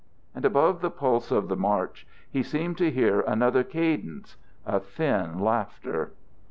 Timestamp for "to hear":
2.79-3.19